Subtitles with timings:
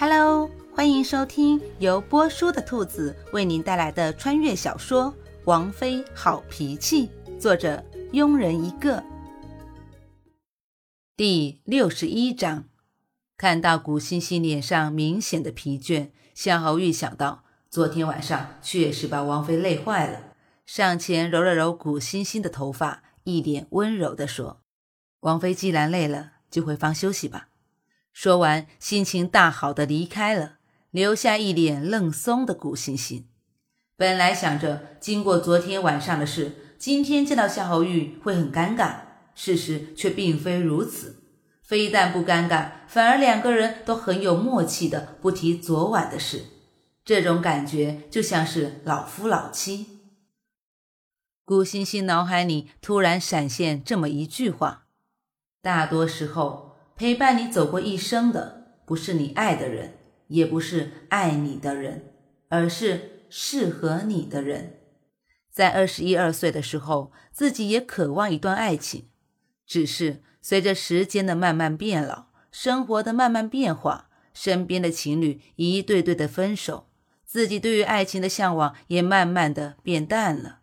[0.00, 5.12] Hello，欢迎收听由波叔的兔子为您带来的穿越小说
[5.44, 7.84] 《王妃好脾气》，作者
[8.14, 9.04] 庸人一个。
[11.18, 12.64] 第六十一章，
[13.36, 20.32] 看到古欣欣脸上明显的疲倦，向侯玉想到昨天晚上确实把王妃累坏了，
[20.64, 24.62] 上前揉了揉古欣欣的头发，一脸温柔地说
[25.20, 27.48] ：“王妃既然累了，就回房休息吧。”
[28.12, 30.58] 说完，心情大好的离开了，
[30.90, 33.28] 留下一脸愣松的古欣欣。
[33.96, 38.96] 本来想着经过昨天晚上的事，今天见到夏侯玉会很尴尬，
[39.34, 41.22] 事实却并非如此。
[41.62, 46.46] 非但不尴尬，反而两个人都很有默契的不提昨晚的事。
[47.04, 50.00] 这种感觉就像是老夫老妻。
[51.44, 54.86] 古欣欣脑海里突然闪现这么一句话：
[55.62, 56.69] 大多时候。
[57.00, 59.94] 陪伴你走过一生的，不是你爱的人，
[60.28, 62.12] 也不是爱你的人，
[62.50, 64.80] 而是适合你的人。
[65.50, 69.08] 在二十一二岁的时候，自己也渴望一段爱情，
[69.66, 76.90] 只是随着时间的慢慢变老，生活的慢慢变化，身边的情侣一对对的分手，
[77.24, 80.58] 自己对于爱情的向往也慢慢的变淡了。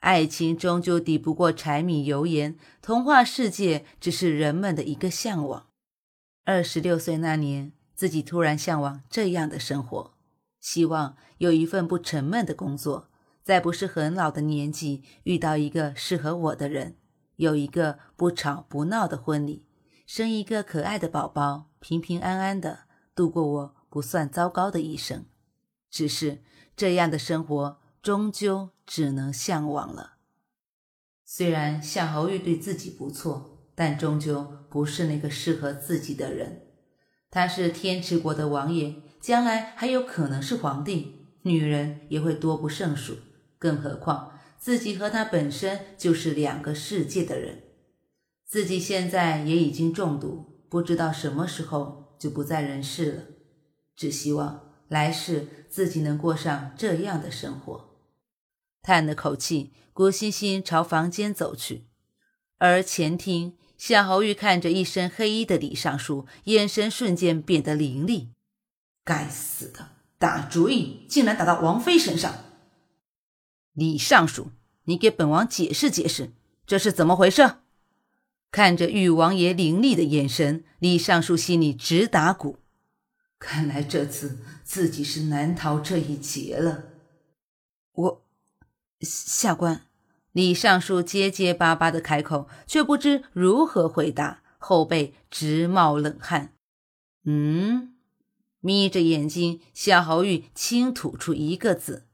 [0.00, 5.68] 爱情终究抵不过柴米油盐，童话世界只是人们的一个向往。
[6.48, 10.14] 二十六岁那年，自己突然向往这样的生活，
[10.60, 13.10] 希望有一份不沉闷的工作，
[13.42, 16.98] 在不是很老的年纪遇到一个适合我的人，
[17.34, 19.66] 有一个不吵不闹的婚礼，
[20.06, 25.26] 生一个可爱的宝宝，平平安安的度过我不算糟糕的一生。
[25.90, 26.44] 只是
[26.76, 30.18] 这样的生活，终究只能向往了。
[31.24, 33.55] 虽然夏侯玉对自己不错。
[33.76, 36.62] 但终究不是那个适合自己的人。
[37.30, 43.18] 他是天池国的王爷，将来还有可能是皇帝，女人也会多不胜数。
[43.58, 47.62] 更何况自己和他本身就是两个世界的人。
[48.46, 53.22] 自己现在也已经中毒，不知道什么时候就不在人世了。
[53.94, 57.90] 只希望来世自己能过上这样的生活。
[58.80, 61.88] 叹了口气，郭欣欣朝房间走去，
[62.56, 63.58] 而前厅。
[63.78, 68.30] 夏侯玉看着一身黑衣的李尚书，眼神瞬间变得凌厉。
[69.04, 72.34] 该死的，打主意竟然打到王妃身上！
[73.72, 74.50] 李尚书，
[74.84, 76.32] 你给本王解释解释，
[76.66, 77.56] 这是怎么回事？
[78.50, 82.58] 看着玉王爷凌厉的眼神，李尚书心里直打鼓。
[83.38, 86.84] 看来这次自己是难逃这一劫了。
[87.92, 88.24] 我，
[89.00, 89.82] 下官。
[90.36, 96.52] 李尚书结结巴巴的开口，却不知如何回答，后背直冒冷汗。
[97.24, 97.94] 嗯，
[98.60, 102.04] 眯着眼睛，夏侯玉轻吐出一个字，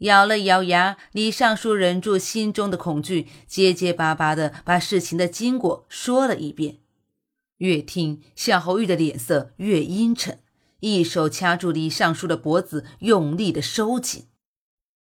[0.00, 0.98] 咬了咬牙。
[1.12, 6.76] 李尚书忍住心中的恐惧，结结巴巴的把事情的经过说了一遍。
[7.56, 10.40] 越听，夏侯玉的脸色越阴沉，
[10.80, 14.26] 一手掐住李尚书的脖子，用力的收紧。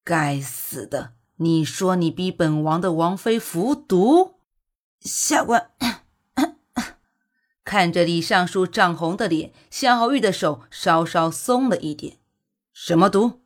[0.04, 1.14] 该死的！
[1.43, 4.34] 你说你逼本王的王妃服毒，
[5.01, 5.71] 下官
[7.65, 12.19] 看着李尚书涨红的脸，夏侯玉的手稍稍松了一点。
[12.75, 13.41] 什么毒？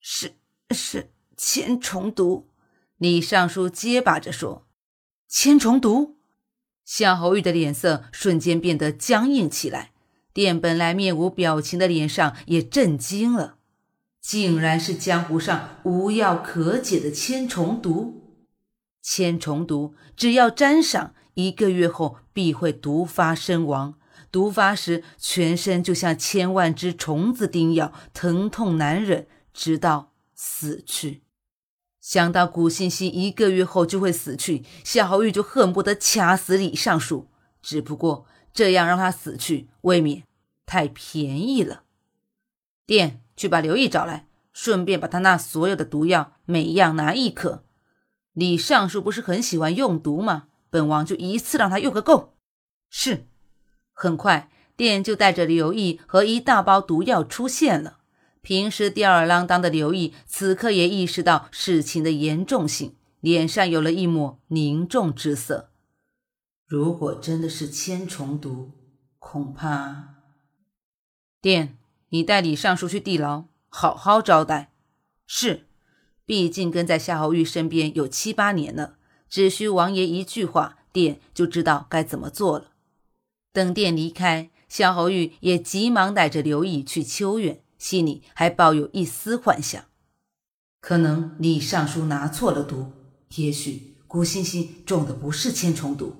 [0.00, 0.34] 是
[0.70, 2.48] 是千虫毒。
[2.96, 4.66] 李尚书结巴着说
[5.28, 6.16] ：“千虫毒。”
[6.84, 9.92] 夏侯玉的脸色瞬间变得僵硬起来，
[10.32, 13.58] 店本来面无表情的脸上也震惊了。
[14.20, 18.38] 竟然是江湖上无药可解的千虫毒！
[19.00, 23.94] 千虫毒只要沾上，一个月后必会毒发身亡。
[24.30, 31.22] 毒发时，全身就像千万只虫子叮咬，疼痛难忍，直到死去。
[31.98, 37.28] 想到古欣欣一个月后就会死去，夏侯玉就恨不得掐死李尚书。
[37.62, 40.24] 只不过这样让他死去，未免
[40.66, 41.84] 太便宜了。
[42.86, 43.22] 店。
[43.40, 47.64] 去把刘毅找来，顺便把他那所有的毒药每样拿一颗。
[48.34, 50.48] 李尚书不是很喜欢用毒吗？
[50.68, 52.34] 本王就一次让他用个够。
[52.90, 53.26] 是。
[53.94, 58.00] 很快，店就带着刘毅和一大包毒药出现了。
[58.42, 65.70] 平时吊儿郎当的刘毅，此刻也意识到事情的严重性，脸上有了一抹凝重之色。
[66.66, 68.72] 如果真的是千虫毒，
[69.18, 70.16] 恐怕……
[71.40, 71.78] 店。
[72.10, 74.72] 你带李尚书去地牢，好好招待。
[75.26, 75.66] 是，
[76.26, 78.96] 毕竟跟在夏侯玉身边有七八年了，
[79.28, 82.72] 只需王爷一句话，殿就知道该怎么做了。
[83.52, 89.84] 等殿离开，夏侯玉也急忙带着刘毅去秋院，心里还抱有一丝幻想：
[90.80, 92.92] 可能李尚书拿错了毒，
[93.36, 96.16] 也许古欣欣中的不是千虫毒。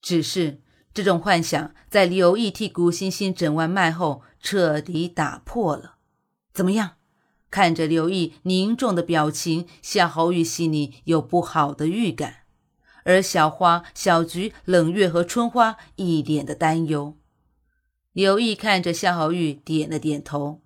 [0.00, 0.60] 只是
[0.92, 5.96] 这种幻想在刘毅替古欣欣诊完脉后彻底打破了。
[6.52, 6.92] 怎么样？
[7.50, 12.44] 看着刘毅凝重的表情，夏侯玉心里有不好的预感，
[13.04, 17.16] 而小花、小菊、冷月和春花一脸的担忧。
[18.12, 20.62] 刘毅看着夏侯玉，点了点头：“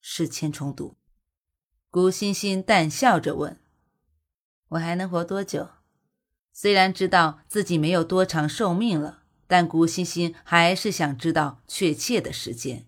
[0.00, 0.96] 是千虫毒。”
[1.88, 3.60] 古欣欣淡笑着问
[4.70, 5.68] ：“我还能活多久？”
[6.52, 9.21] 虽然知道自己没有多长寿命了，
[9.52, 12.86] 但古欣欣还是想知道确切的时间。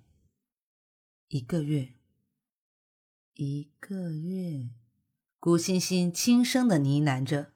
[1.29, 1.91] 一个月。
[3.35, 4.71] 一个月，
[5.39, 7.51] 古欣欣轻声的呢喃着。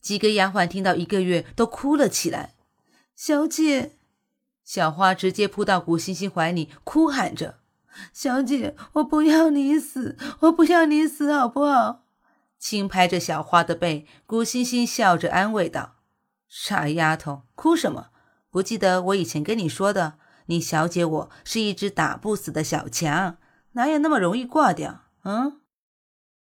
[0.00, 2.54] 几个丫鬟听到一个月，都哭了起来。
[3.14, 3.98] 小姐，
[4.64, 7.58] 小花直接扑到古欣欣怀里，哭喊着
[8.14, 12.06] ：“小姐，我不要你死，我不要你死，好不好？”
[12.58, 15.96] 轻拍着小花的背，古欣欣笑着安慰道
[16.48, 18.12] ：“傻丫头，哭什么？
[18.54, 20.16] 不记得我以前跟你说的，
[20.46, 23.38] 你小姐我是一只打不死的小强，
[23.72, 25.60] 哪有那么容易挂掉？”嗯，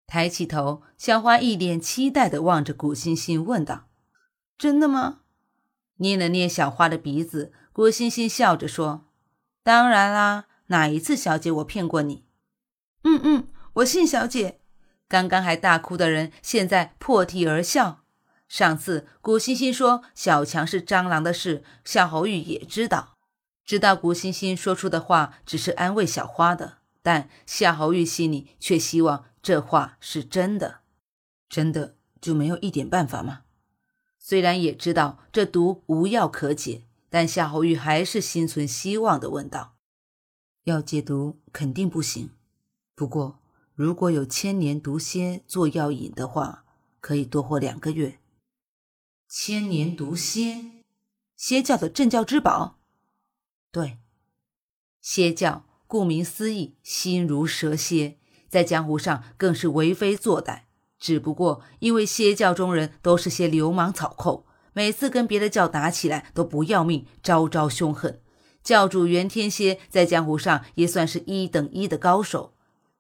[0.07, 3.89] 抬起头，小花一脸期待的望着古欣欣，问道
[4.59, 5.21] ：“真的吗？”
[6.01, 9.07] 捏了捏小花的鼻子，古欣欣笑着说
[9.65, 12.27] ：“当然啦，哪一次小姐我骗过你
[13.05, 14.61] ？”“嗯嗯，我信小姐。”
[15.09, 18.02] 刚刚还大哭的人，现在破涕而笑。
[18.53, 23.17] 上次古欣欣说小强是蟑螂的事，夏侯玉也知道，
[23.65, 26.77] 知道古欣欣说出的话只是安慰小花的。
[27.01, 30.81] 但夏侯玉心里却希望这话是真的，
[31.49, 33.45] 真的就没有一点办法吗？
[34.19, 39.77] 虽然也知道这毒无药可解，但夏侯玉还是心存希望的问道
[40.65, 42.29] ：“要解毒肯定不行，
[42.95, 43.39] 不过
[43.75, 46.67] 如果有千年毒蝎做药引的话，
[47.01, 48.19] 可以多活两个月。
[49.35, 50.63] 千年毒蝎，
[51.39, 52.79] 蝎教的镇教之宝，
[53.73, 53.97] 对，
[55.01, 58.19] 蝎教。”顾名思义，心如蛇蝎，
[58.51, 60.65] 在江湖上更是为非作歹。
[60.99, 68.21] 只不过因为蝎教中人都是些流氓草寇，每次跟别的教打起来都不要命，招招凶狠。
[68.63, 72.55] 教主袁天蝎在江湖上也算是一等一的高手，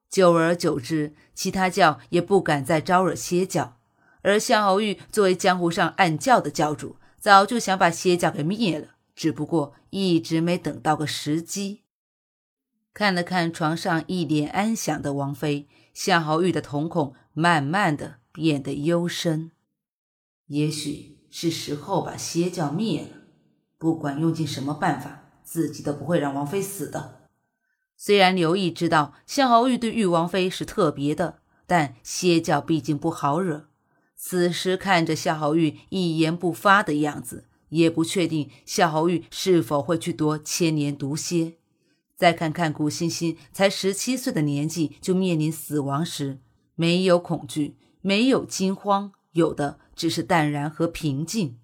[0.08, 3.78] 久而久之，其他教也不敢再招惹蝎教。
[4.22, 11.82] 而夏侯玉作为江湖上暗教的教主，早就想把邪教给灭了，只不过一直没等到个时机。
[12.94, 19.50] 看了看床上一脸安详的王妃，夏侯玉的瞳孔慢慢的变得幽深。
[20.46, 23.22] 也许是时候把邪教灭了，
[23.78, 27.22] 不管用尽什么办法，自己都不会让王妃死的。
[27.96, 33.68] 虽然刘毅知道夏侯玉对玉王妃是特别的，但邪教毕竟不好惹。
[34.24, 41.54] 此时看着夏侯玉一言不发的样子，也不确定夏侯玉是否会去夺千年毒蝎。
[42.14, 46.38] 再看看古欣欣，才十七岁的年纪就面临死亡时，
[46.76, 51.58] 没有恐惧，没有惊慌，有的只是淡然和平静。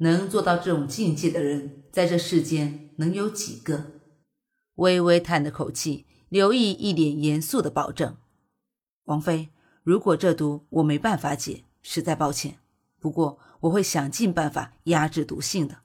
[0.00, 3.92] 能做到这种境界的人，在这世间能有几个？
[4.74, 8.18] 微微叹了口气，刘毅一脸严肃的保证
[9.08, 9.48] ：“王妃，
[9.82, 12.58] 如果这毒我没办法解，实在抱歉。
[12.98, 15.80] 不过我会想尽办法压制毒性的。”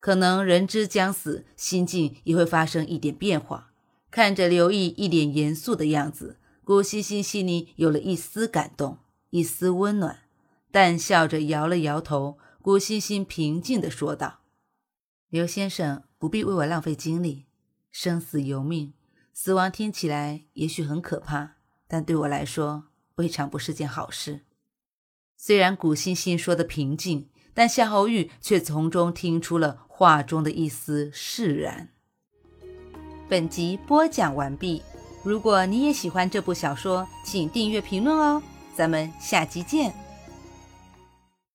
[0.00, 3.72] 可能人之将死，心境也会发生一点变化。
[4.10, 8.98] 看着刘毅一脸严肃的样子，古欣欣心里有了一丝感动，
[9.30, 10.20] 一丝温暖，
[10.70, 12.38] 淡笑着摇了摇头。
[12.60, 14.40] 古欣欣平静地说道
[15.28, 17.46] ：“刘先生不必为我浪费精力。
[17.90, 18.92] 生死由命，
[19.32, 21.56] 死亡听起来也许很可怕，
[21.88, 22.84] 但对我来说，
[23.16, 24.42] 未尝不是件好事。”
[25.46, 27.28] 虽然古欣欣说的平静。
[27.56, 31.90] 但夏侯钰却从中听出了话中的一丝释然。
[33.28, 34.82] 本集播讲完毕，
[35.22, 38.42] 如果你也喜欢这部小说，请订阅、评论哦，
[38.74, 39.94] 咱们下集见。